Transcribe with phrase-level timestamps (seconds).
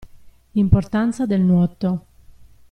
[0.55, 2.05] Importanza del nuoto.